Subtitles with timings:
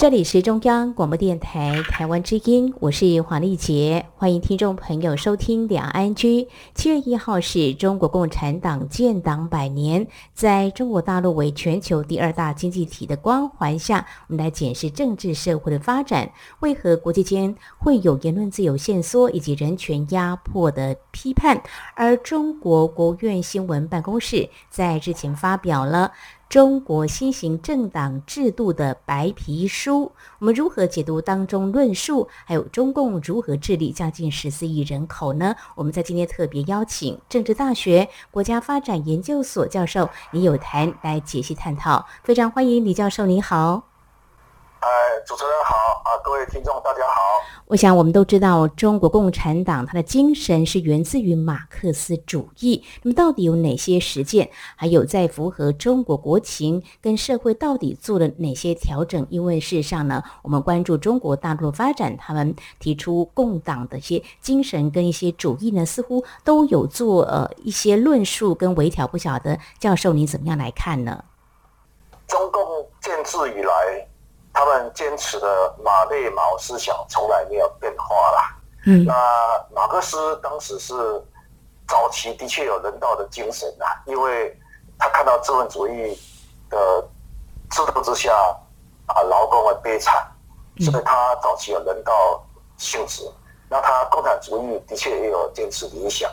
[0.00, 6.48] 这里是中央广播电台台湾之音，我是黄丽杰，欢迎听众朋友收听两岸居。
[6.74, 21.62] 七月一号是中国共产党建党百年，在中国大陆为全球第二大经济体的光环下，我们来检视政治社会的发展，为何国际间会有言论自由限缩以及人权压迫的批判？
[21.94, 26.12] 而中国国务院新闻办公室在日前发表了。
[26.50, 30.10] 中国新型政党制度的白皮书，
[30.40, 32.26] 我们如何解读当中论述？
[32.44, 35.54] 还有中共如何治理将近十四亿人口呢？
[35.76, 43.89] 我们在今天特别邀请政治大学国家发展研究所教授李友谈来解析探讨，非常欢迎李教授，你好。
[45.20, 47.20] 哎，主持人好啊，各位听众大家好。
[47.66, 52.82] 我想我们都知道，中国共产党它的精神是源自于马克思主义。
[53.02, 54.48] 那么到底有哪些实践？
[54.76, 59.26] 还有在符合中国国情跟社会到底做了哪些调整？
[59.28, 69.06] 因为事实上呢，我们关注中国大陆发展，他们提出共党的一些精神跟一些主义呢，似乎都有做呃一些论述跟微调。
[69.06, 71.24] 不晓得教授你怎么样来看呢？
[72.26, 72.62] 中共
[73.02, 74.06] 建制以来。
[74.52, 78.56] 他们坚持的马列毛思想从来没有变化啦。
[78.86, 79.14] 嗯，那
[79.74, 80.94] 马克思当时是
[81.86, 84.58] 早期的确有人道的精神呐，因为
[84.98, 86.18] 他看到资本主义
[86.68, 87.08] 的
[87.70, 88.32] 制度之下
[89.06, 90.26] 啊劳工的悲惨，
[90.80, 92.42] 所以他早期有人道
[92.76, 93.30] 性质。
[93.68, 96.28] 那他共产主义的确也有坚持理想。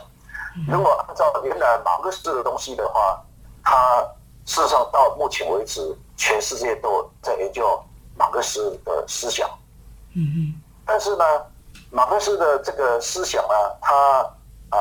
[0.68, 3.22] 如果按照原来马克思的东西的话，
[3.64, 4.02] 他
[4.46, 7.80] 事实上到目前为止，全世界都在研究。
[8.18, 9.48] 马克思的思想，
[10.16, 11.24] 嗯嗯，但是呢，
[11.92, 14.22] 马克思的这个思想呢，他
[14.70, 14.80] 啊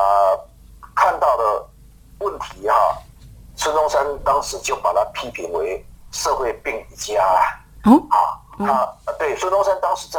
[0.95, 1.67] 看到的
[2.21, 2.99] 问题哈，
[3.55, 7.23] 孙中山当时就把他批评为社会病理家，
[7.85, 8.41] 哦，啊，
[9.05, 10.19] 他对孙中山当时在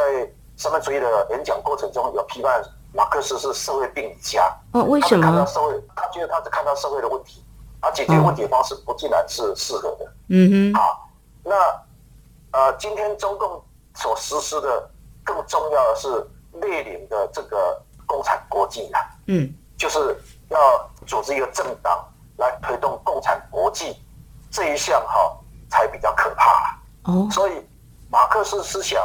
[0.55, 2.63] 三民主义的演讲过程中有批判
[2.93, 5.23] 马克思是社会病理家，哦，为什么？
[5.23, 7.43] 看到社会，他觉得他只看到社会的问题，
[7.79, 10.99] 而解决问题的方式不尽然是适合的，嗯哼，啊，
[11.43, 11.86] 那。
[12.57, 13.63] 呃，今天中共
[13.93, 14.89] 所实施的
[15.23, 20.17] 更重要的是列宁的这个共产国际啊，嗯，就是
[20.49, 22.03] 要组织一个政党
[22.37, 24.01] 来推动共产国际
[24.49, 25.37] 这一项哈，
[25.69, 27.29] 才比较可怕哦。
[27.31, 27.63] 所以
[28.09, 29.03] 马克思思想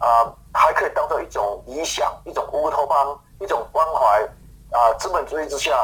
[0.00, 4.28] 啊，还可以当做一种理想、一种乌托邦、一种关怀
[4.72, 5.74] 啊，资本主义之下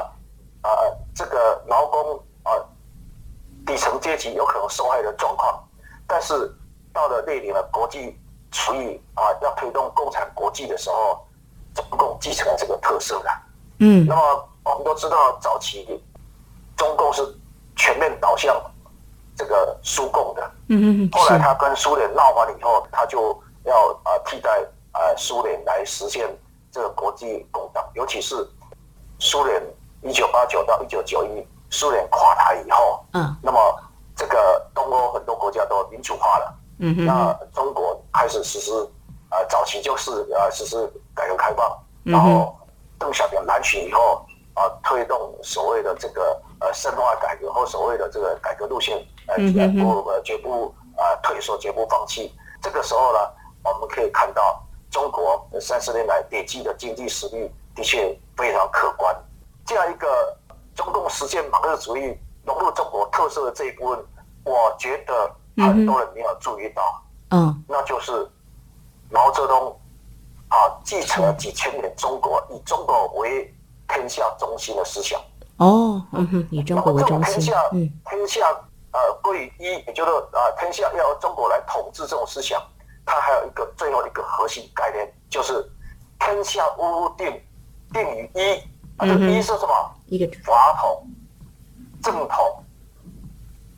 [0.61, 0.71] 啊，
[1.15, 2.53] 这个劳工啊，
[3.67, 5.67] 底层阶级有可能受害的状况，
[6.07, 6.55] 但是。
[6.93, 8.19] 到了列宁的国际
[8.51, 11.25] 主义啊，要推动共产国际的时候，
[11.75, 13.31] 中共继承了这个特色的。
[13.79, 16.03] 嗯，那么我们都知道，早期
[16.77, 17.23] 中共是
[17.77, 18.61] 全面导向
[19.37, 20.51] 这个苏共的。
[20.69, 24.63] 嗯嗯后来他跟苏联闹完以后，他就要啊替代
[24.93, 26.29] 啊苏联来实现
[26.71, 28.47] 这个国际共党，尤其是
[29.19, 29.63] 苏联
[30.03, 33.59] 一九八九到一九九一，苏联垮台以后，嗯，那么
[34.15, 36.57] 这个东欧很多国家都民主化了。
[36.83, 38.73] 嗯那中国开始实施，
[39.31, 42.57] 呃，早期就是呃实施改革开放，然后
[42.99, 44.25] 邓小平南巡以后，
[44.55, 48.97] 啊，推动所谓的这个呃深化改革或所谓的这个改革路线，
[49.27, 52.35] 呃，不呃绝不啊退缩，绝不放弃。
[52.63, 53.19] 这个时候呢，
[53.63, 59.15] 我们可以看到中国三十年来累积的经济实力的确非常可观。
[59.67, 60.35] 这样一个
[60.75, 62.17] 中共实现马克思主义
[62.47, 64.03] 融入中国特色的这一部分，
[64.45, 65.31] 我觉得。
[65.69, 66.83] 很多人没有注意到，
[67.31, 68.29] 嗯，那就是
[69.11, 69.79] 毛泽东
[70.49, 73.53] 啊，继承了几千年中国以中国为
[73.89, 75.21] 天下中心的思想。
[75.57, 78.47] 哦，嗯哼，以中国为中心，天下，嗯，天下
[78.93, 82.63] 呃归于一，也就是啊，天下要中国来统治这种思想，
[83.05, 85.69] 它还有一个最后一个核心概念，就是
[86.19, 87.27] 天下无定，
[87.93, 88.63] 定于一。
[88.97, 89.73] 啊，这一是什么？
[90.07, 91.07] 一个法统、
[92.03, 92.65] 正统。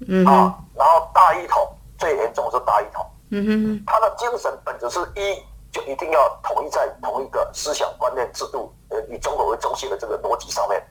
[0.08, 1.68] 嗯啊，然后大一统
[1.98, 10.82] 最严重是大一统，嗯哼，他的精神本质是一，就一定要统一在同一个思想观念制度，呃，以中国为中心的这个逻辑上面。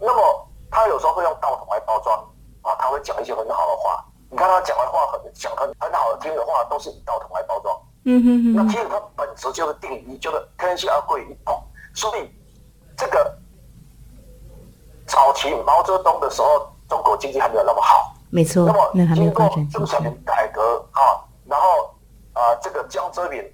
[0.00, 2.18] 那么他有时候会用道统来包装，
[2.62, 4.04] 啊，他会讲一些很好的话。
[4.30, 7.78] 你看他讲的话很讲很很好听的话，都是以道统来包装。
[8.04, 8.54] 嗯哼哼。
[8.56, 11.62] 那其实他本质就是定义，就是天下归一统。
[11.94, 12.30] 所以
[12.96, 13.38] 这个
[15.06, 18.14] 早期毛泽东的时候，中国经济还没有那么好。
[18.32, 18.72] 没错，那
[19.04, 21.94] 么经过邓小平改革啊，然后
[22.32, 23.44] 啊，这个江泽民、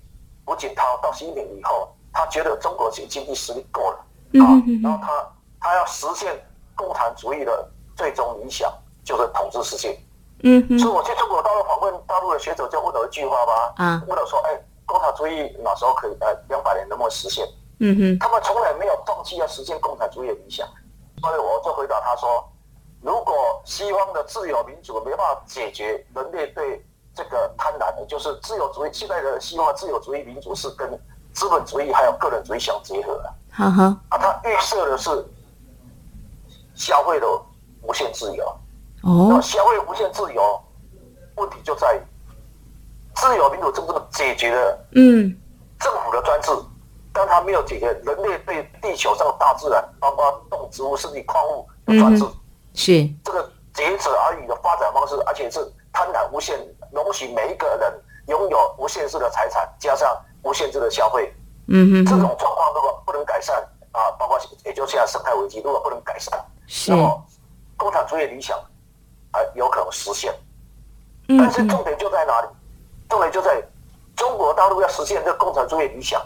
[0.45, 3.99] 胡锦涛到习近平以后，他觉得中国经经济实力够了
[4.41, 6.33] 啊，然后他他要实现
[6.77, 8.73] 共产主义的最终理想，
[9.03, 9.99] 就是统治世界。
[10.45, 16.17] 嗯，所以我去中国大陆访问大陆的学者，就问了一句话吧，啊，问了说，哎，共产主义哪时候可以？
[16.21, 17.45] 呃，两百年能不能实现？
[17.81, 20.65] 嗯哼，他们从来没有放弃要实现共产主义的理想，
[21.21, 22.49] 所以我就回答他说，
[23.01, 26.85] 如果西方的自由民主没办法解决人类对
[27.15, 31.01] 这个贪婪的，就是自由主义现在的西方自由主义民主是跟
[31.33, 33.23] 资本主义还有个人主义相结合
[33.53, 35.11] 啊，它预设的是
[36.75, 37.27] 消费的
[37.83, 38.45] 无限自由。
[39.03, 40.61] 哦，消费无限自由，
[41.37, 42.01] 问题就在于
[43.15, 45.37] 自由民主政治解决了嗯
[45.79, 46.51] 政府的专制，
[47.13, 52.25] 但它没有解决人类对地球上大自然，包括动植物甚至矿物的专制。
[52.79, 55.59] 是这个竭泽而渔的发展方式，而且是
[55.93, 56.57] 贪婪无限，
[56.93, 57.93] 容许每一个人
[58.29, 61.35] 拥有无限制的财产，加上无限制的消费。
[61.67, 63.57] 嗯哼，这种状况如果不能改善
[63.91, 66.43] 啊，包括也就现在生态危机，如果不能改善，
[66.87, 67.27] 那么
[67.77, 68.57] 共产主义理想。
[69.31, 70.35] 还有可能实现，
[71.27, 72.49] 但是重点就在哪里？
[73.11, 73.63] 重点就在
[74.17, 76.21] 中国大陆要实现这个共产主义理想，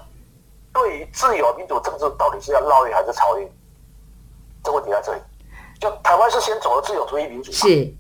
[0.72, 3.52] 对于自由民主政治到底是要烙印还是超越？
[4.62, 5.20] 这问题在这里。
[5.82, 7.92] 就台湾是先走了自由主义民主，是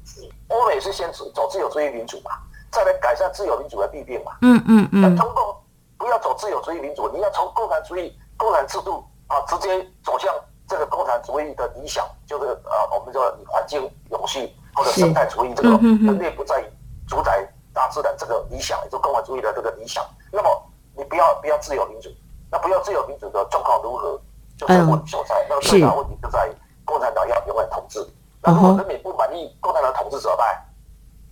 [0.46, 2.30] 欧美是先走走自由主义民主嘛，
[2.70, 4.36] 再来改善自由民主的弊病嘛。
[4.42, 5.02] 嗯嗯嗯。
[5.02, 5.52] 那通共
[5.98, 10.32] 不要走自由主义民主，你要从共产主义、共产制度啊，直接走向
[10.68, 14.54] 这个共产主义的理想，就是啊，我们说环境永续。
[14.74, 16.64] 或者生态主义这个人类不再
[17.06, 20.02] 主宰大自然这个理想，也就共产主义的这个理想。
[20.32, 20.48] 那么
[20.96, 22.08] 你不要不要自由民主，
[22.50, 24.18] 那不要自由民主的状况如何？
[24.56, 25.46] 就是问题所在。
[25.46, 26.50] 那最大问题就在
[26.84, 28.06] 共产党要永远统治。
[28.42, 30.64] 那如果人民不满意共产党统治怎么办？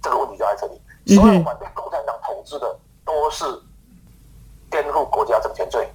[0.02, 0.81] 这个问题就在这里。
[1.14, 3.44] 所有反对共产党统治的都是
[4.70, 5.91] 颠覆国家政权罪。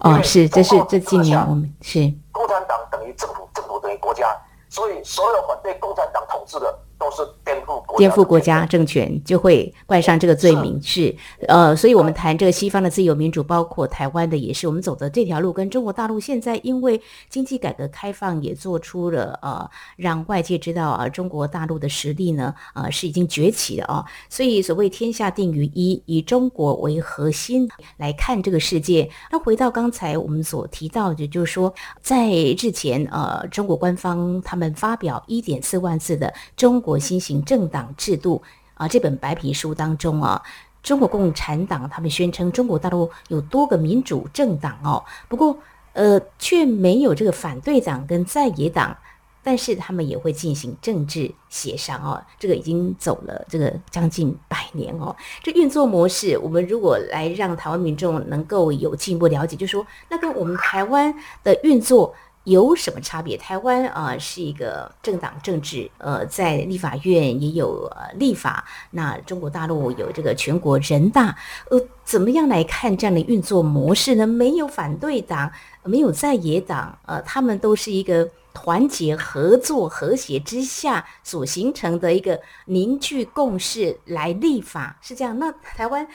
[0.00, 4.36] 哦，是，这是这几年我们是共产党等于政府，政府等于国家。
[4.68, 6.78] 所以，所有反对共产党统治的。
[6.98, 10.80] 都是颠覆颠覆国家政权，就会冠上这个罪名。
[10.80, 11.14] 是，
[11.46, 16.98] 呃，所以我们谈这个西方的自由民主，包括台湾的也是，我们走的这条路，跟中国大陆现在因为
[17.28, 24.02] 经济改革开放，也做出了呃，让外界知道啊，中国大陆的实力呢，呃，是已经崛起的啊。
[24.30, 27.68] 所以，所谓天下定于一，以中国为核心
[27.98, 29.10] 来看这个世界。
[29.30, 36.82] 那回到刚才我们所提到的，就是说，在日前，呃，中国官方他们发表一点四万字的中。
[36.86, 38.40] 国新型政党制度
[38.74, 40.40] 啊，这本白皮书当中啊，
[40.84, 45.58] 中国共产党他们宣称中国大陆有多个民主政党哦，不过
[45.94, 48.96] 呃却没有这个反对党跟在野党，
[49.42, 61.12] 但是他们也会进行政治协商哦，这个已经走了这个将近百年哦，这运作模式，我们如果来让台湾民众能够有进一步了解，就说那跟我们台湾
[61.42, 62.14] 的运作。
[62.46, 63.36] 有什么差别？
[63.36, 68.64] 台湾啊是一个政党政治，呃，在立法院也有呃立法。
[68.92, 71.36] 那中国大陆有这个全国人大，
[71.70, 74.24] 呃，怎么样来看这样的运作模式呢？
[74.24, 75.50] 没有反对党，
[75.82, 85.36] 没有在野党，呃，他们都是一个团结合作、和谐之下所形成的一个凝聚共识来立法，是这样。
[85.40, 86.06] 那台湾。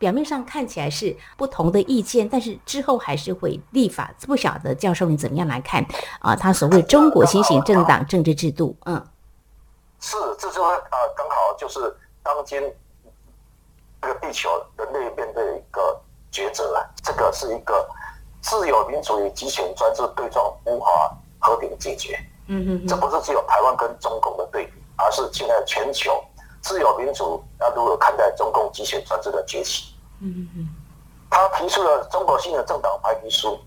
[0.00, 4.10] 表面上看起来是不同的意见，但是之后还是会立法。
[4.26, 5.84] 不晓得教授你怎么样来看
[6.20, 6.34] 啊？
[6.34, 8.96] 他所谓中国新型政党政治制度，嗯，
[10.00, 12.58] 是，这就是呃，刚好就是当今
[14.00, 16.00] 这个地球人类面对一个
[16.32, 16.80] 抉择啊。
[17.04, 17.86] 这个是一个
[18.40, 22.18] 自由民主与集权专制对撞，无法和平解决。
[22.46, 26.24] 嗯嗯，这不是只有台湾跟中共的对比，而是现在全球
[26.62, 29.89] 自由民主要如何看待中共集权专制的崛起？
[30.20, 30.68] 嗯嗯，
[31.30, 33.58] 他提出了中国新的政党白皮书，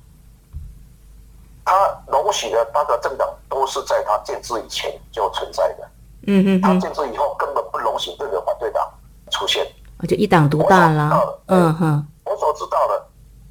[1.66, 1.74] 他
[2.08, 5.90] 容许的八个政党都是在他建制以前就存在的。
[6.28, 8.88] 嗯嗯，他建制以后根本不容许任何反对党
[9.32, 9.66] 出现，
[10.00, 11.40] 我就一党独大了。
[11.48, 13.06] 嗯哼，我所知道的，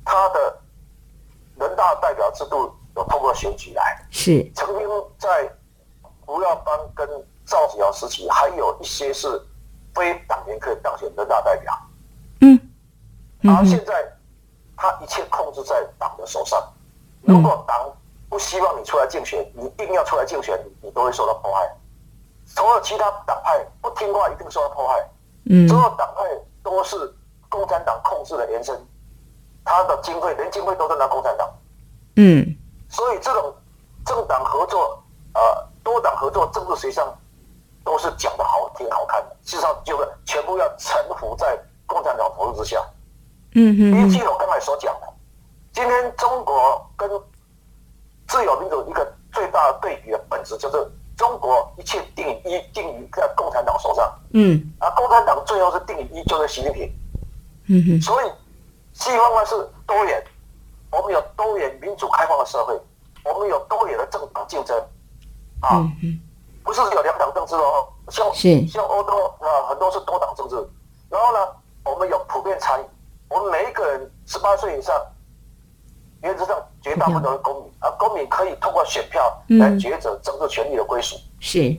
[0.04, 0.58] 他的
[1.56, 4.50] 人大代表制度有通过选举来，是。
[4.54, 5.50] 曾经在
[6.24, 7.06] 胡耀邦跟
[7.44, 9.28] 赵子阳时期，还有一些是
[9.94, 11.76] 非党员可以当选人大代表。
[13.44, 14.04] 而现在，
[14.76, 16.62] 他一切控制在党的手上。
[17.22, 17.90] 如果党
[18.28, 21.76] 不希望你出来竞选，你硬要出来竞选，你都会受到迫害。
[22.44, 25.08] 所有其他党派不听话，一定受到迫害。
[25.50, 26.22] 嗯，所有党派
[26.62, 27.14] 都是
[27.48, 28.76] 共产党控制的延伸，
[29.64, 31.52] 他的经费连经费都在拿共产党。
[32.16, 32.46] 嗯，
[32.88, 33.54] 所以这种
[34.04, 35.02] 政党合作，
[35.34, 37.12] 呃，多党合作，政治学上
[37.84, 42.84] 都是讲的好听好看的，事实上就是全部要臣服在共产党统治之下。
[43.54, 44.08] 嗯嗯。
[44.08, 45.06] 依据我刚才所讲的，
[45.72, 47.08] 今天中国跟
[48.28, 54.12] 自由民主一个最大的对比的本质，就是中国一切定一定于在共产党手上。
[54.32, 54.72] 嗯。
[54.80, 56.92] 而共产党最后是定一就是习近平。
[57.68, 58.00] 嗯哼。
[58.00, 58.26] 所以
[58.92, 59.54] 西方呢是
[59.86, 60.24] 多元，
[60.90, 62.78] 我们有多元民主开放的社会，
[63.24, 64.76] 我们有多元的政党竞争。
[65.60, 65.76] 啊。
[65.76, 66.20] 嗯嗯。
[66.64, 70.54] 不是有两党政治哦，像像欧洲啊，很多是多党政治。
[71.10, 71.48] 然后呢，
[71.84, 72.84] 我们有普遍参与，
[73.32, 74.94] 我们每一个人十八岁以上。
[76.22, 81.16] 原则上，绝大部分都是公民，而公民可以通过选票来抉择政治权利的归属。
[81.40, 81.76] 是，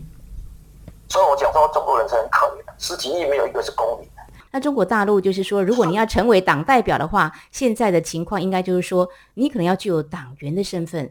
[1.07, 4.10] 所以我讲说，中国人是很可怜的，十几亿没有一个是公民。
[4.51, 11.03] 那中国大陆就是说，如果你要成为党代表的话，现在的情况应该就是说，你可能要具有党员的身份。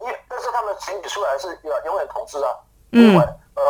[0.00, 2.50] 因为，但是他们选举出来是要永远统治啊。
[2.92, 3.16] 嗯。
[3.16, 3.62] 呃，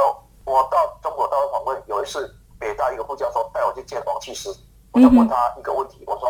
[0.44, 4.52] 我到中国大陆访问，有一次北大一个副教授带我去见王岐师，
[4.92, 6.28] 我就问他一个问题，我说。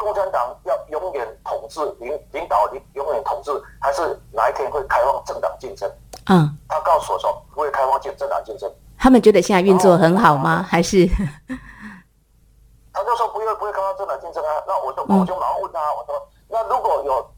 [0.00, 5.86] 共产党要永远统治领领导领永远统治，还是哪一天会开放政党竞争？
[6.24, 8.72] 嗯，他告诉我说不会开放政政党竞争。
[8.96, 10.62] 他们觉得现在运作很好吗？
[10.66, 11.06] 还是？
[12.94, 14.50] 他就说不会不会开放政党竞争啊。
[14.66, 17.30] 那我就我就马上问他，我说那如果有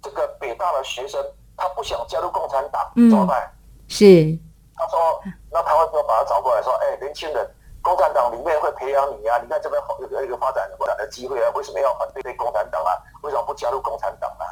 [0.00, 1.20] 这个北大的学生
[1.56, 3.52] 他不想加入共产党怎么办？
[3.88, 4.38] 是。
[4.76, 7.50] 他说那他会不会把他找过来说，哎，年轻人。
[7.84, 9.38] 共产党里面会培养你啊！
[9.42, 11.52] 你看这边好有一个发展发展的机会啊！
[11.54, 12.96] 为什么要反对共产党啊？
[13.22, 14.44] 为什么不加入共产党啊？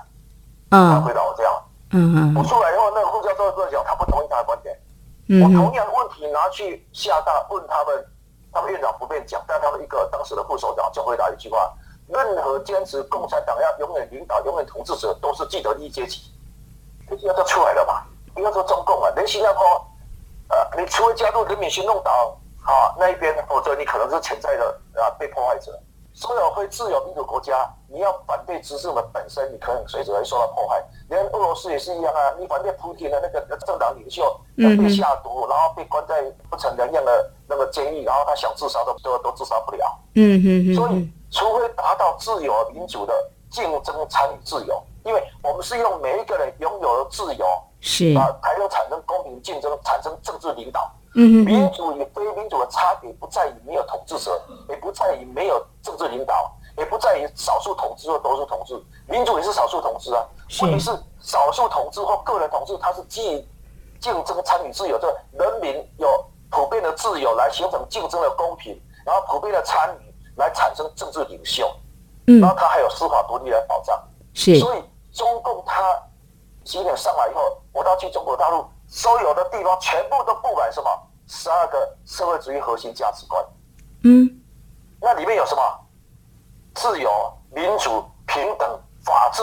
[0.70, 1.64] 嗯，他回答我这样。
[1.92, 2.36] 嗯嗯。
[2.36, 4.78] 我出来以后，那个副教授跟我讲，他不同意他的观点。
[5.30, 5.40] 嗯。
[5.40, 8.06] 我同样的问题拿去厦大问他们，
[8.52, 11.72] 他们院长不便讲，但他们一个当时的副首长就回答一句话：
[12.08, 16.20] 任何坚持共产党要永远领导、永远统治者，都是既得利益阶级。
[17.08, 18.04] 这句话就出来了嘛？
[18.34, 19.62] 不要说中共啊，连新加坡，
[20.48, 22.14] 呃，你除了加入人民行动党。
[22.64, 25.78] 好，那一边，否则你可能是潜在的啊被破坏者。
[26.14, 30.85] 所有会自由民主国家，你要反对执政的本身，你可能随时会受到迫害。
[31.09, 34.23] 连俄罗斯也是一样啊，你反对普京的那个政党领袖
[34.57, 39.99] 要被下毒，然后被关在不成人样的那个监狱，然后他想自杀都都都自杀不了。
[40.14, 40.75] 嗯嗯嗯。
[40.75, 43.14] 所以，除非达到自由民主的
[43.50, 47.47] 竞争参与自由，因为我们是用每一个人拥有的自由，
[47.81, 50.92] 是啊，才能产生公平竞争，产生政治领导。
[51.14, 58.83] 民主与非民主的差别不在于没有统治者，也不在于没有政治领导，也不在于少数统治或多数统治。
[59.07, 60.25] 民主也是少数统治啊，
[60.62, 60.90] 问题是
[61.21, 63.47] 少数统治或个人统治，它是基于
[64.00, 66.09] 竞争参与自由，的人民有
[66.50, 71.71] 普遍的自由来形成竞争的公平，然后普遍的参与来产生政治领袖，
[72.26, 74.02] 嗯，然后它还有司法独立来保障。
[74.33, 75.83] 是，所以中共它
[76.64, 78.64] 习近平上来以后，我到去中国大陆。
[78.92, 80.90] 所有的地方全部都布满什么？
[81.26, 83.42] 十二个社会主义核心价值观。
[84.04, 84.28] 嗯，
[85.00, 85.62] 那里面有什么？
[86.75, 87.11] 自由、
[87.54, 89.42] 民主、平等、法治，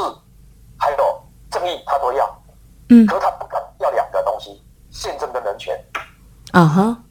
[0.78, 2.42] 还有正义，他都要。
[2.90, 5.84] 嗯，可他不敢要两个东西：宪政跟人权。
[6.52, 7.04] 啊哈！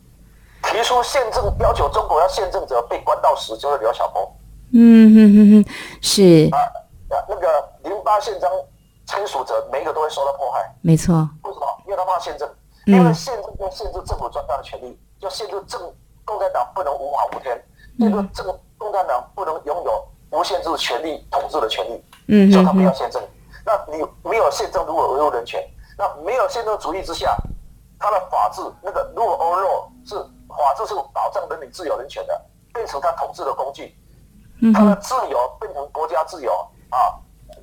[0.63, 4.33] 提出宪政要求中国要宪政者被关到死，就是刘晓波。
[4.73, 6.59] 嗯哼哼哼，是啊，
[7.29, 8.49] 那个零八宪章。
[9.09, 11.15] 签署者每一个都会受到迫害，没错。
[11.43, 11.67] 为什么？
[11.87, 12.47] 因为他怕宪政，
[12.85, 15.81] 因为宪政要限制政府专大的权利，要限制政
[16.27, 17.59] 共产党不能无法无天，
[17.99, 23.23] 这个这个共产党不能拥有无限制权力统治的权利，嗯，所以他不要宪政。
[23.65, 27.35] 那你没有宪政，如果维护人权，那没有宪政主义之下，
[27.99, 30.17] 他的法治那个如果欧弱是
[30.49, 32.39] 法治是保障人民自由人权的，
[32.75, 33.97] 变成他统治的工具，
[34.75, 36.53] 他的自由变成国家自由
[36.91, 37.17] 啊。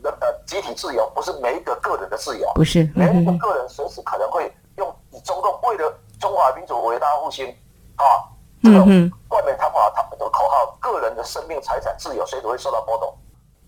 [0.03, 7.47] 呃，集体自由不是每一个个人的自由，不是每一个个人随时可能会用以中共为了中华民族伟大复兴
[7.95, 8.03] 啊，
[8.63, 8.85] 这种
[9.27, 13.13] 冠冕堂皇他们的口号，个人的生命财产自由随时会受到波动。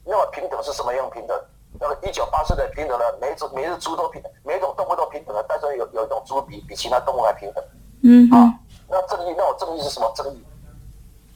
[0.03, 1.39] 那么平等是什么样平等？
[1.79, 3.05] 那么一九八四的平等呢？
[3.19, 7.63] 每只每只猪都平等，每种动物都平等的，但是有有一种猪比比其他动物还平等。
[8.03, 8.53] 嗯啊，
[8.87, 10.43] 那正义那种正义是什么正义？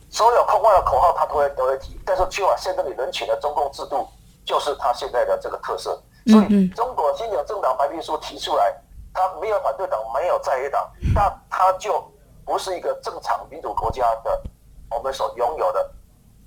[0.09, 4.07] 所有空话的口号他都会都会提，但是缺乏现在你人权的中共制度。
[4.51, 8.75] 就是他现在的这个特色，所以中国新有政党白皮书提出来，
[9.13, 12.03] 他没有反对党，没有在野党，那他就
[12.43, 14.43] 不是一个正常民主国家的
[14.89, 15.89] 我们所拥有的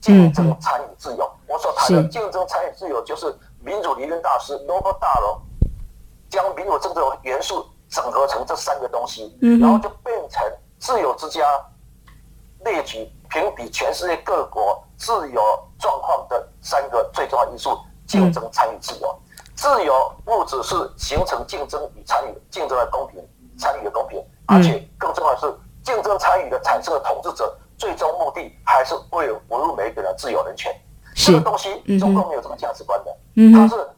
[0.03, 1.27] 竞争参与自由。
[1.49, 5.41] 我所谈的竞争参与自由，就是民主理论大师罗伯大楼
[6.29, 10.43] 将民主政治元素整合成这三个东西，然后就变成
[10.79, 11.43] 自由之家
[12.67, 15.43] 列举评比全世界各国自由
[15.79, 16.47] 状况的。
[16.67, 19.19] 三个最重要因素：竞争、参与、自由。
[19.55, 23.25] 自由不只是形成竞争与参与，竞争的公平，
[23.57, 30.75] 参与的公平，而且更重要的是，竞争参与的产生的统治者，最终目的还是为了维护每一个人自由人权。
[31.15, 33.17] 这个东西中共没有这个价值观的，
[33.55, 33.89] 它是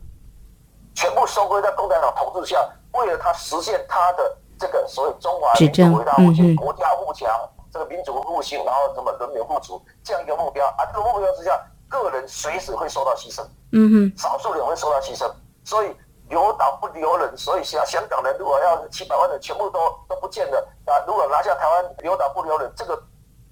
[0.94, 2.58] 全部收归在共产党统治下，
[2.92, 7.28] 为了他实现他的这个所谓中华民族伟大复兴、国家富强、
[7.72, 15.30] 这个民族复兴，然后什么人民富足这样一个目标啊，这个目标之下，个人随时会受到牺牲，嗯哼，少数人会受到牺牲，
[15.64, 15.94] 所以
[16.28, 19.78] 留党不留人，所以香香港人如果要七百万人全部都
[20.08, 23.00] 都不见了啊，如果拿下台湾留党不留人，这个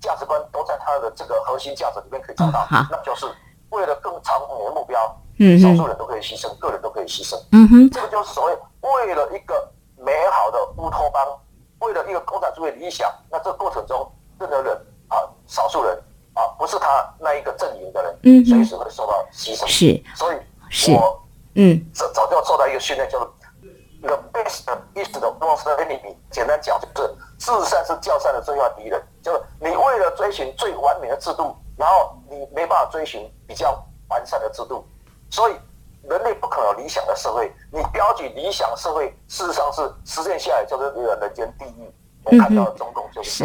[0.00, 3.26] 价值观都在他的这个核心价值里面可以找到，那就是。
[3.70, 11.26] 为了更长远的目标，嗯，少数人都可以牺牲，个人都可以牺牲，嗯哼，这个就是所谓为了一个美好的乌托邦，
[11.80, 14.76] 为了一个共产主义理想，那这过程中任何人
[15.08, 16.00] 啊，少数人
[16.34, 21.22] 啊，不是他那一个阵营的人，嗯，随时会受到牺牲，是，所以，我，
[21.54, 23.32] 嗯，早早就要受到一个训练，叫做
[24.02, 24.64] the best
[24.94, 26.14] is the worst enemy。
[26.30, 31.56] 简单讲就是，至善是较善的最要敌人，就是你为了追寻最完美的制度。
[31.76, 34.86] 然后你没办法追寻比较完善的制度，
[35.28, 35.56] 所以
[36.04, 37.52] 人类不可能有理想的社会。
[37.72, 41.92] 你标举理想社会，事实上是实现下来就是人间地狱。
[42.24, 43.44] 我看到中共就是。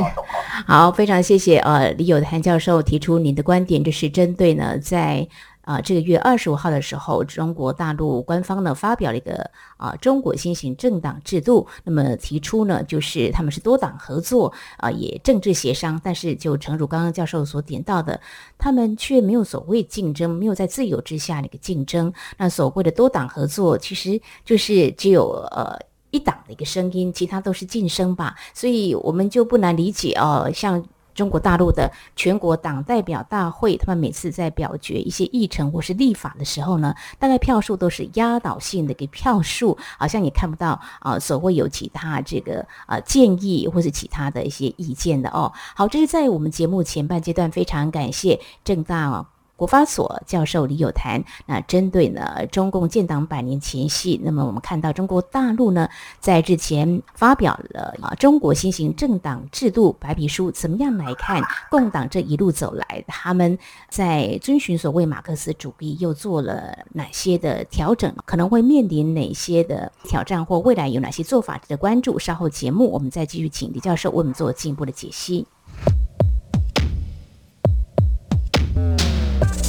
[0.65, 5.27] 好，非常谢谢呃李友谭教授提出您的观点，就是针对呢在。
[5.61, 18.19] 啊，这个月二十五号的时候，中国大陆官方呢发表了一个啊中国新型政党制度，那么提出呢就是他们是多党合作啊，也政治协商，但是就诚如刚刚教授所点到的，
[18.57, 22.11] 他们却没有所谓竞争，没有在自由之下的一个竞争。
[22.39, 25.77] 那所谓的多党合作，其实就是只有呃
[26.11, 30.83] 一党的一个声音，其他都是晋升吧，所以我们就不难理解哦，像。
[31.15, 45.51] 中国大陆的全国党代表大会，他们每次在表决一些议程或是立法的时候呢，大概票数都是压倒性的一个票数，好像也看不到啊，所谓有其他这个啊建议或是其他的一些意见的哦。
[45.75, 49.09] 好，这是在我们节目前半阶段，非常感谢正大。
[49.09, 49.25] 哦
[49.59, 55.89] 国发所教授李友谈，那针对呢中共建党百年前夕，那么我们看到中国大陆呢
[56.21, 72.17] 在日前发表了啊中国新型政党制度白皮书，怎么样来看共党这一路走来，他们在遵循所谓马克思主义又做了哪些的调整，可能会面临哪些的挑战，或未来有哪些做法值得关注？
[72.17, 75.45] 稍后节目我们再继续请李教授为我们做进一步的解析。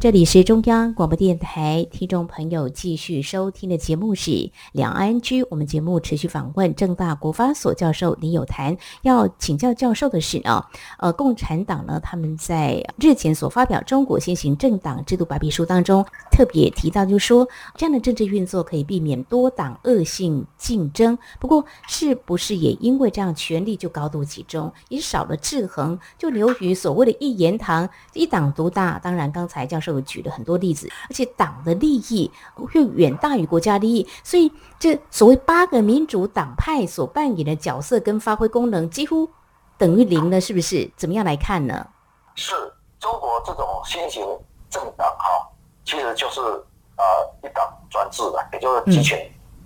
[0.00, 5.42] 这里是中央广播电台，听众朋友继续收听的节目是两岸居。
[5.50, 10.64] 我们节目持续访问正大国发所教授李友谈，要请教教授的是呢，
[10.98, 21.18] 呃，共产党呢，他们在日前所发表《中国新型政党制度白皮书》当中，特别提到，就说这样的政治运作可以避免多党恶性竞争。
[21.40, 28.96] 不过，是不是也因为这样权力就高度集中，也少了制衡，就流于所谓的一言堂、一党独大？
[29.00, 29.87] 当然，刚才教授。
[29.94, 39.28] 就举了很多例子，而且党的利益会远大于国家利益，所以这所谓八个民主党派所扮演的角色跟发挥功能几乎
[39.76, 40.90] 等于零了，是不是？
[40.96, 41.86] 怎么样来看呢？
[42.34, 42.54] 是
[43.00, 44.22] 中国这种新型
[44.68, 45.48] 政党哈，
[45.84, 47.04] 其实就是呃
[47.42, 49.18] 一党专制的，也就是集权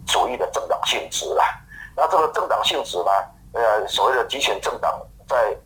[0.06, 1.42] 主义的政党性质了。
[1.96, 3.10] 那这个政党性质呢，
[3.52, 5.56] 呃，所谓的集权政党在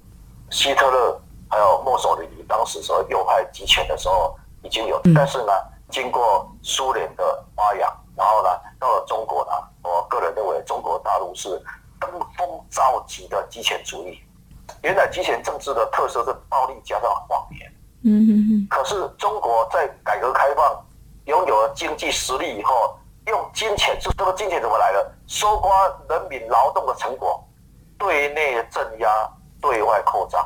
[0.51, 4.37] 希特勒还有墨索里尼当时所右派集权的时候。
[4.67, 5.53] 已经有，但是呢，
[5.89, 8.49] 经过苏联的发扬，然后呢，
[8.81, 9.53] 到了中国呢，
[9.85, 11.63] 我个人认为中国大陆是
[12.01, 14.21] 登峰造极的极权主义。
[14.83, 17.73] 原来极权政治的特色是暴力加上谎言。
[18.03, 18.67] 嗯嗯嗯。
[18.69, 20.85] 可是中国在改革开放，
[21.27, 22.99] 拥有了经济实力以后，
[23.29, 25.13] 用金钱，这个金钱怎么来的？
[25.29, 25.71] 搜刮
[26.09, 27.43] 人民劳动的成果，
[27.97, 29.09] 对内镇压，
[29.61, 30.45] 对外扩张。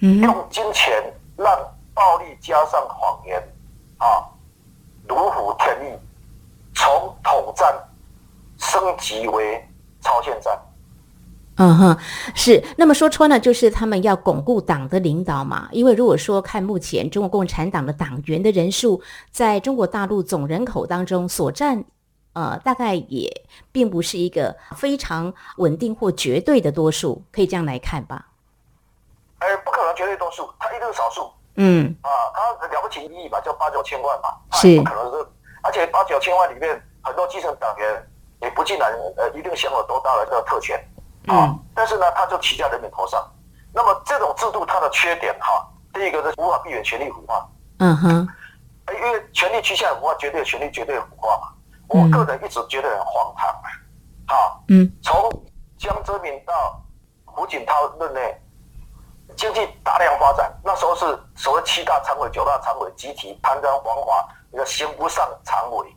[0.00, 0.22] 嗯。
[0.22, 1.58] 用金钱让。
[1.94, 3.40] 暴力加上谎言，
[3.98, 4.28] 啊，
[5.08, 5.98] 如虎添翼，
[6.74, 7.72] 从统战
[8.58, 9.64] 升级为
[10.00, 10.60] 超限战。
[11.56, 11.98] 嗯哼，
[12.34, 12.64] 是。
[12.76, 15.68] 那么说穿了，就是他们要巩固党的领导嘛。
[15.70, 21.84] 因为如果说看目前中国共产党的党员的人数，在中国大陆总人口当中所占，
[22.32, 28.26] 呃，大概也并不是一个非常稳定或绝对的多数，可以这样来看吧？
[29.38, 31.30] 哎，不可能绝对多数，它一定是少数。
[31.56, 31.96] 嗯。
[32.02, 32.08] 啊，
[32.60, 34.76] 他了不起一亿吧，就八九千万吧，是。
[34.78, 35.26] 不可能是，
[35.62, 38.10] 而且八九千万里面很多基层党员
[38.42, 40.78] 也不尽然呃一定享有多大的这个特权
[41.26, 43.26] 啊，但是呢，他就骑在人民头上。
[43.72, 48.28] 那么这种制度它的缺点哈，第一个是无法避免权力腐化，嗯哼，
[48.94, 51.48] 因为权力趋向腐化，绝对权力绝对腐化嘛。
[51.88, 53.66] 我个人一直觉得很荒唐啊。
[54.28, 55.28] 好，嗯，从
[55.76, 56.80] 江泽民到
[57.24, 58.40] 胡锦涛任内，
[59.36, 65.88] 经济大量发展，那时候是所谓七大常委、九大常委集体攀登黄华，一个刑不上常委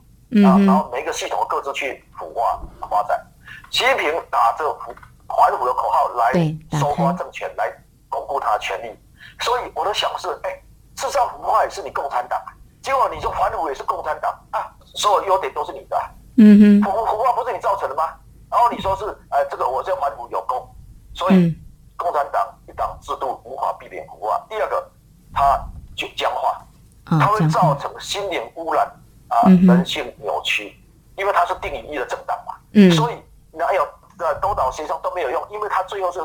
[0.44, 3.24] 啊，然后每个系统各自去腐化发展。
[3.70, 4.64] 习近平打着
[5.28, 6.32] “反腐”的口号来
[6.78, 7.72] 收刮政权，来
[8.08, 8.98] 巩固他的权力。
[9.40, 10.62] 所以我的想是，哎，
[10.96, 12.40] 至少腐化也是你共产党，
[12.82, 15.96] 结果你说反腐也是共产党啊，所有优点都是你的。
[16.38, 18.14] 嗯哼，腐腐化不是你造成的吗？
[18.50, 20.74] 然后你说是，哎，这个我这反腐有功，
[21.14, 21.54] 所以
[21.96, 22.48] 共产党
[23.00, 24.44] 制度无法避免腐化。
[24.48, 24.90] 第二个，
[25.32, 25.58] 它
[25.96, 26.60] 就僵化，
[27.04, 28.86] 它会造成心灵污染
[29.28, 30.76] 啊，人性扭曲，
[31.16, 32.54] 因为它是定义一的政党嘛。
[32.72, 33.14] 嗯，所以
[33.52, 33.82] 哪有
[34.18, 36.20] 呃督导协商都没有用，因为它最后是。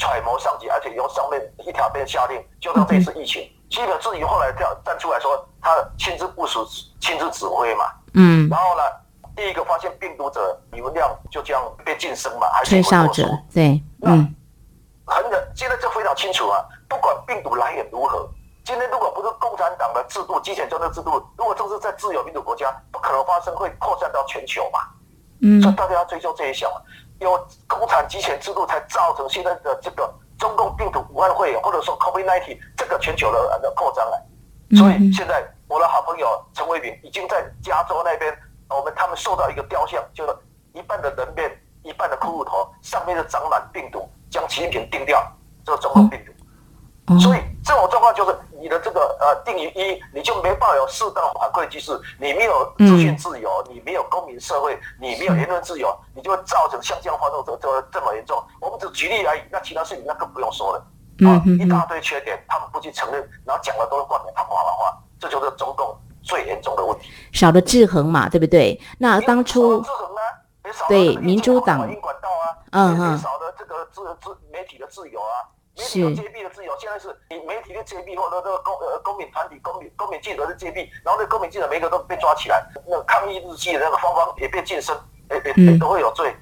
[0.00, 6.64] 揣摩上级，而且由上面一条边下令，就像这次疫情，基本自己后来跳站出来说，他亲自部署、
[7.00, 7.84] 亲自指挥嘛。
[8.14, 8.48] 嗯。
[8.48, 8.82] 然后呢，
[9.34, 13.28] 第一个发现病毒者李文亮就这样被晋升嘛，还是者？
[13.52, 13.82] 对。
[14.02, 14.32] 嗯。
[15.08, 16.64] 很的，现在就非常清楚啊。
[16.88, 18.28] 不管病毒来源如何，
[18.64, 24.80] 今天如果不是共产党的制度、集权专制制度，如果这是在自由民主国家，不可能发生，会扩散到全球嘛。
[25.42, 25.60] 嗯。
[25.60, 26.70] 所以大家要追究这一项。
[27.20, 34.24] 有共产集权制度，才造成现在的这个中共病毒武汉肺炎，或者说 COVID-19 这个全球的的扩张了。
[34.76, 38.32] 所以现在我的好朋友陈伟平已经在加州那边，
[38.68, 40.36] 我们他们受到一个雕像，就是
[40.74, 41.50] 一半的人面，
[41.82, 45.22] 一半的骷髅头，上面是长满病毒，将习近平定掉，
[45.64, 46.32] 这个中共病毒。
[47.18, 58.36] 所以这种状况就是你的这个呃定义一，你就没办法有适当反馈机制，你没有资讯自由，你没有公民社会，你没有言论自由，你就会造成像这样发生这这这么严重。
[58.60, 60.84] 我们只举例而已，那其他事情那更不用说了
[61.26, 67.10] 啊，一大堆缺点，他们不去承认，然后讲的都是冠冕堂皇的话，这就是中共最严重的问题。
[67.32, 68.78] 少了制衡嘛，对不对？
[68.98, 69.82] 那当初
[70.88, 71.88] 对民主党
[72.72, 75.48] 嗯嗯，少了这个自自媒体的自由啊。
[75.76, 84.98] 媒体有揭弊的自由，现在是你媒体的揭弊，或者这个公呃公民团体、公民公民记者的揭弊，然后那公民记者每个都被抓起来，那抗议日记的那个方方也被晋升，
[85.30, 86.34] 也也也都会有罪。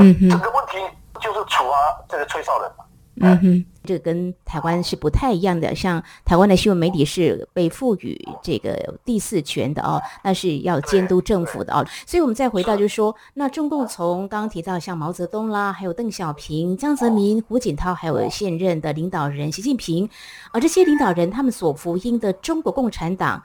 [0.00, 0.78] 嗯整个问题
[1.20, 2.84] 就是处罚这个吹哨人嘛。
[3.20, 5.74] 嗯哼，这跟台湾是不太一样的。
[5.74, 11.86] 像台湾的新闻媒体是被赋予这个第四权的哦，那是要监督政府的哦。
[12.06, 20.08] 所以，我们再回到，就是说，那中共从刚刚提到像毛泽东啦，还有邓小平、江泽民、胡锦涛，还有现任的领导人习近平，
[20.52, 23.42] 而这些领导人他们所福音的中国共产党，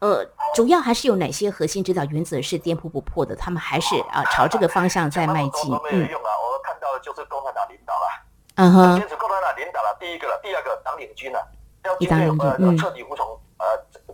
[0.00, 0.24] 呃，
[0.54, 3.34] 主要还是有哪些核心指导原则是颠扑不破的？
[3.36, 5.72] 他们还是啊朝这个方向在迈进。
[5.72, 8.29] 嗯，没有用啊，我看到的就是共产党领导了。
[8.60, 11.40] 嗯哼，坚持共产党领导了第一个了，第二个党领军了，
[11.84, 12.28] 要军队
[12.60, 13.64] 呃彻底服从呃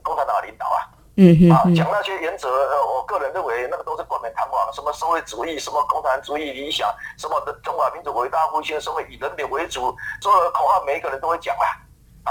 [0.02, 0.86] 共产党领导啊。
[1.16, 11.66] 嗯哼，啊讲那些原则，呃我个人认为那个都是冠冕堂皇，什么社会主义，什么共产主义理想，什么的中华民族伟大复兴社会以人民为主，所有的口号每一个人都会讲啊，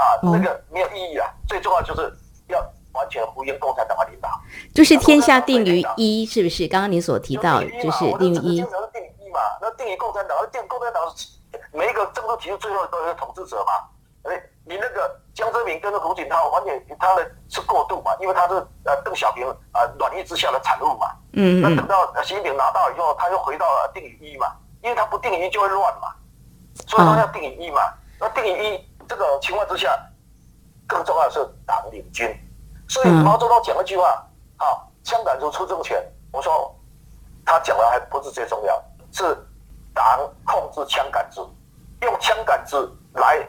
[0.22, 2.10] 那个没有意义啊，最重要就是
[2.48, 2.58] 要
[2.94, 4.30] 完全呼应共产党的领导，
[4.72, 6.66] 就是天下定于一，是不是？
[6.66, 11.02] 刚刚你所提到就是定于一，定于一嘛，那定于共产党，定共产党。
[11.72, 13.72] 每一个政治体制最后都有统治者嘛？
[14.24, 21.06] 哎，你那个江泽民跟胡锦涛，完全他的是过渡嘛，因为他是呃邓小平啊软意之下的产物嘛。
[21.34, 24.52] 嗯那等到习近平拿到以后，他又回到了定于一嘛，
[24.82, 26.12] 因为他不定于一就会乱嘛，
[26.88, 27.80] 所以他要定于一嘛。
[28.18, 29.96] 那定于一这个情况之下，
[30.88, 32.28] 更重要的是党领军。
[32.88, 34.26] 所以毛泽东讲一句话：
[34.56, 36.04] 好，枪杆子出政权。
[36.32, 36.74] 我说
[37.44, 39.45] 他讲的还不是最重要，是。
[39.96, 41.40] 党控制枪杆子，
[42.02, 43.48] 用枪杆子来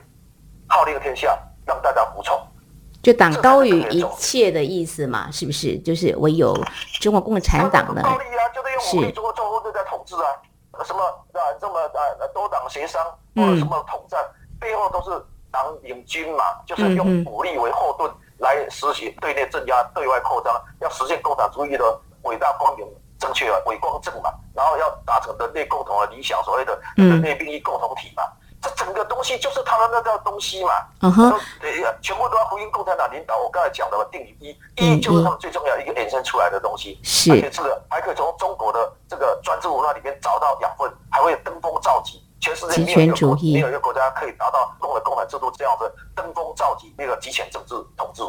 [0.67, 2.41] 号令天下，让大家服从。
[3.03, 5.29] 就党高于一切的意思嘛？
[5.29, 5.77] 是不是？
[5.79, 6.57] 就是唯有
[7.01, 8.01] 中国共产党呢？
[8.01, 13.03] 暴力啊，就是用武力、中国政府在统治啊，什么啊，这么啊多党协商
[13.35, 14.19] 或者什么统战，
[14.59, 22.87] 背后都是党领军嘛，就是用武力为后盾来实行对内镇压、对外扩张，要实现共产主义的伟大光明。
[23.27, 28.23] 正确啊，伪光正嘛，然后要达成人类共同的理想，所谓的人类命运共同体嘛，
[28.61, 33.37] 这整个东西就是他的那个东西嘛，嗯哼，对呀，全部都要呼应共产党领导。
[33.37, 42.23] 我刚才讲的嘛，定义一，一就是他们最重要一个衍生出来的东西，是，而且这个还可以从中国的这个专制文化里面找到养分，还会登峰造极。
[42.39, 48.21] 全世界没有一个没有一个国家可以达到共的共产制度这样子登峰造极那个极权政治统治。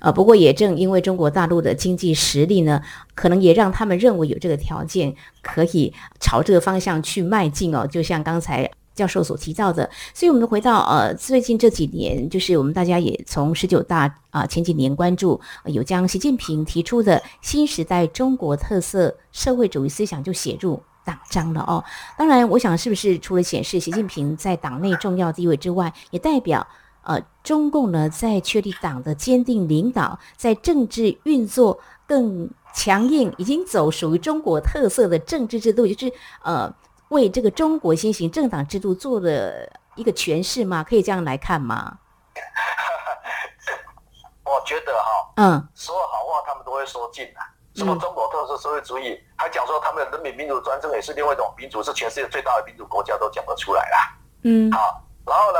[0.00, 2.80] 呃，不过也正因为中国大陆的经济实力呢，
[3.14, 7.86] 可能也让他们认为有这个条件可以朝这个方向去迈进哦。
[7.86, 9.88] 就像刚才教授所提到的。
[10.12, 21.84] 所以，我们回到呃，最近这几年，就是我们大家也从十九大啊前几年关注，有将习近平提出的新时代中国特色社会主义思想就写入党章了哦。
[22.16, 26.66] 当然，我想是不是除了显示习近平在党内重要地位之外，也代表
[27.08, 32.48] 呃中共呢在确立党的坚定领导，在政治运作更。
[32.74, 36.12] 强硬已经走属于中国特色的政治制度，就是
[36.44, 36.72] 呃
[37.08, 40.84] 为这个中国新型政党制度做了一个诠释吗？
[40.84, 41.98] 可以这样来看吗？
[44.44, 47.42] 我觉得哈，嗯，说好话他们都会说尽啊。
[47.74, 54.14] 什么中国特色社会主义，还讲说他们的人民民主专政也是另外一种民主，是全世界最大的民主国家都讲得出来啦。
[54.42, 55.58] 嗯，好，然后呢，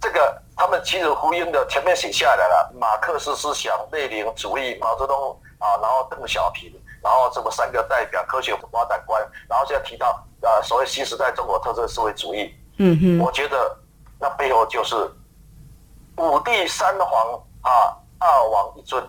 [0.00, 5.38] 这个他们其实呼应的前面写下来了，马克思思想、列宁主义、毛泽东。
[5.60, 10.08] 啊，然后邓小平，然后这么三个代表科学发展观，然后现在提到
[10.40, 13.76] 啊所谓新时代中国特色社会主义，嗯哼，我觉得
[14.18, 14.96] 那背后就是
[16.16, 19.06] 五帝三皇啊，二王一尊。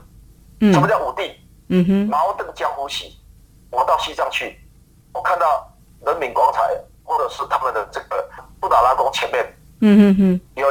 [0.60, 1.34] 嗯，什么叫五帝？
[1.69, 3.17] 嗯哼，毛邓江湖喜。
[3.69, 4.60] 我到西藏去，
[5.13, 5.71] 我看到
[6.06, 6.62] 人民广场
[7.06, 10.69] 或者是他们的这个布达拉宫前面，嗯哼哼，有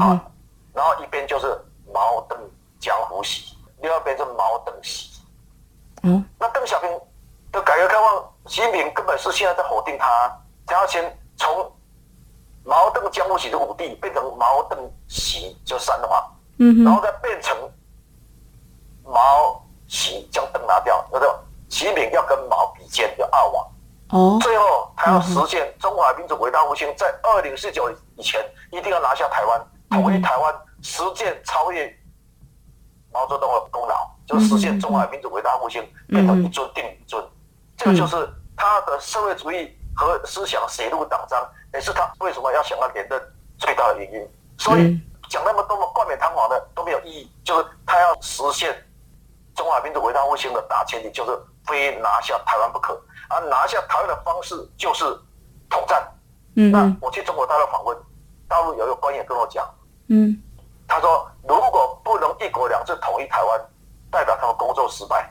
[0.00, 0.20] 啊，
[0.72, 1.46] 然后一边就是
[1.92, 2.38] 毛邓
[2.78, 3.56] 江湖喜。
[3.80, 5.20] 第二边是毛邓喜，
[6.04, 6.88] 嗯，那邓小平
[7.50, 11.72] 的改革开放，习近平根本是现在在否定他，他要先从
[12.62, 17.56] 毛邓江湖喜的五帝变成毛邓喜就三皇，嗯然后再变成
[19.02, 23.68] 毛喜将邓拿掉，那个习近平要跟毛比肩的二王，
[24.12, 31.92] 哦，最后他要实现中华民族伟大复兴，在二零四九以前一定要拿下台湾，统一台湾，实践超越。
[33.14, 37.22] 毛泽东的功劳，就实现中华民族伟大复兴，变成一尊定一尊，
[37.76, 43.20] 这个就是他的社会主义和思想写入党章，也是他为什么要想要连任
[43.58, 44.26] 最大的原因。
[44.56, 44.98] 所以
[45.28, 48.74] 讲那么多冠冕堂皇的都没有意义，就是他要实现
[49.54, 52.98] 中华民族伟大复兴的大前提，就是非拿下台湾不可。
[53.32, 55.04] 而拿下台湾的方式就是
[55.70, 56.06] 统战。
[56.56, 57.96] 嗯，那我去中国大陆访问，
[58.46, 59.66] 大陆有一个官员跟我讲，
[60.08, 60.40] 嗯。
[60.86, 63.58] 他说：“如果不能一国两制统一台湾，
[64.10, 65.26] 代表他们工作失败。”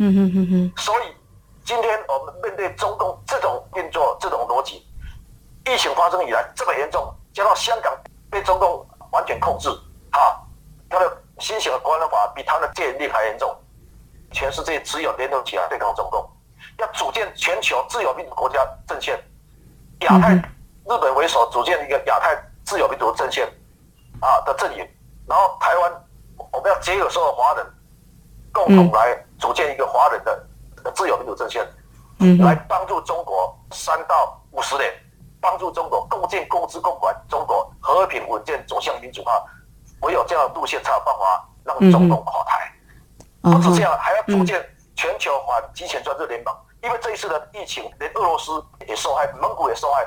[0.00, 0.72] 嗯哼哼哼。
[0.78, 1.14] 所以
[1.62, 4.86] 今天我们面对中共这种运作、这种逻辑，
[5.66, 7.94] 疫情发生以来这么严重，加上香港
[8.30, 9.68] 被中共完全控制，
[10.12, 10.40] 啊，
[10.88, 13.54] 他的新型的国安法比他的戒严令还严重，
[14.32, 16.26] 全世界只有联合起来对抗中共，
[16.78, 19.18] 要组建全球自由民主国家阵线，
[20.00, 23.46] 亚太日本为首组建一个亚太自由民主阵线，
[24.20, 24.86] 啊的阵营。
[25.26, 26.04] 然后台湾，
[26.52, 27.66] 我们要结合所有华人，
[28.52, 30.46] 共同来组建一个华人的
[30.94, 31.66] 自由民主阵线，
[32.44, 34.92] 来帮助中国三到五十年，
[35.40, 39.42] 帮助中国共建、共治、共管中国和平稳健走向民主化。
[40.00, 42.70] 唯有这样的路线，才有办法让中共垮台。
[43.40, 44.62] 不止这样，还要组建
[44.94, 46.54] 全球反极权专制联盟。
[46.84, 50.04] 因为这一次的疫情，连俄罗斯也受害，蒙古也受害，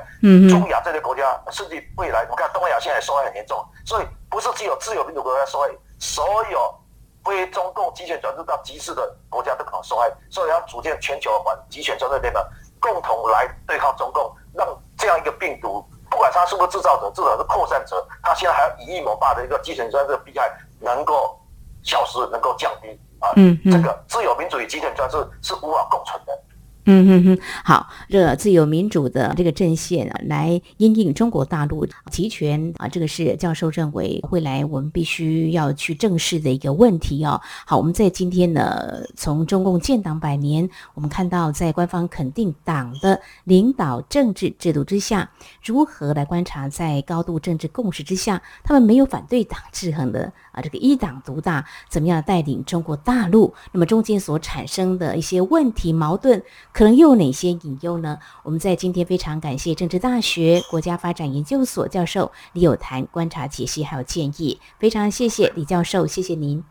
[0.48, 6.80] 中亚这些国家，甚至未来，我们看东亚现在受害很严重，所以不是只有自由民主国家受害，所有
[7.26, 12.44] 非中共集权专制到极致的国家都可能受害，所以要组建全球反集权专制联盟，
[12.80, 21.40] 共同来对抗中共，让这样一个病毒，不管它是不是制造者，至少是扩散者，它现在还要以一谋霸的一个集权专制的弊害，能够
[21.82, 23.34] 消失，能够降低啊，
[23.72, 26.40] 这个自由民主与集权专制是无法共存的。
[26.90, 37.42] 嗯哼哼，好，这自由民主的这个阵线啊，来因应中国大陆集权啊，这个是教授认为未来我们必须要去正视的一个问题哦。
[37.66, 45.30] 好，我们在今天呢，从中共建党百年，我们看到在官方肯定党的领导政治制度之下，
[45.62, 53.54] 如何来观察在高度政治共识之下，他们没有反对党制衡的啊，这个一党独大，怎么样带领中国大陆？
[53.74, 56.42] 那么中间所产生的一些问题矛盾。
[56.78, 58.20] 可能又有哪些隐忧呢？
[58.44, 66.64] 我们在今天非常感谢政治大学国家发展研究所教授李友谈观察解析还有建议，非常谢谢李教授，谢谢您。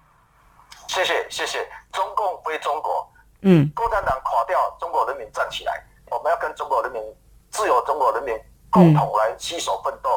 [0.87, 1.59] 谢谢谢谢，
[1.91, 3.05] 中共归中国，
[3.43, 7.03] 嗯，共产党垮掉，中国人民站起来，我们要跟中国人民、
[7.51, 8.33] 自由中国人民
[8.71, 10.09] 共同来携手奋斗。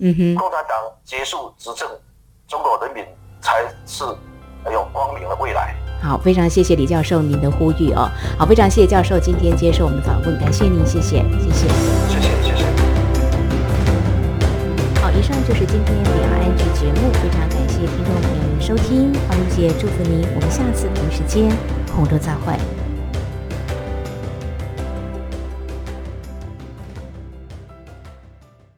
[0.00, 1.88] 嗯哼，共产党结束执政，
[2.48, 3.06] 中国人民
[3.40, 4.04] 才是
[4.72, 5.74] 有光明的未来。
[6.00, 8.08] 好，非常谢谢李教授您的呼吁哦。
[8.38, 11.68] 好，非常谢谢教授今天接受我们的访问，感谢您，谢谢，谢谢，
[12.08, 12.64] 谢谢，谢谢。
[15.00, 21.50] 好，以上就是今天两岸局节目，非常感谢听众朋友们收听，黄丽姐祝福您，我们下次同一时间
[21.92, 22.54] 空中再会。